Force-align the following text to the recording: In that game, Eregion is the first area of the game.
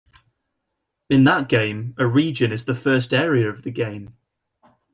In 1.11 1.25
that 1.25 1.47
game, 1.47 1.93
Eregion 1.99 2.51
is 2.51 2.65
the 2.65 2.73
first 2.73 3.13
area 3.13 3.47
of 3.47 3.61
the 3.61 3.69
game. 3.69 4.15